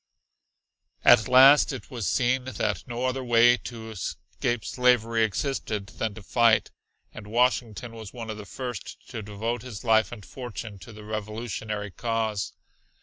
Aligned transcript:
At 1.05 1.27
last 1.27 1.71
it 1.71 1.91
was 1.91 2.07
seen 2.07 2.45
that 2.45 2.87
no 2.87 3.05
other 3.05 3.23
way 3.23 3.55
to 3.57 3.91
escape 3.91 4.65
slavery 4.65 5.23
existed 5.23 5.85
than 5.89 6.15
to 6.15 6.23
fight. 6.23 6.71
And 7.13 7.27
Washington 7.27 7.91
was 7.91 8.11
one 8.11 8.31
of 8.31 8.37
the 8.37 8.47
first 8.47 9.07
to 9.09 9.21
devote 9.21 9.61
his 9.61 9.83
life 9.83 10.11
and 10.11 10.25
fortune 10.25 10.79
to 10.79 10.91
the 10.91 11.03
Revolutionary 11.03 11.91
cause. 11.91 12.53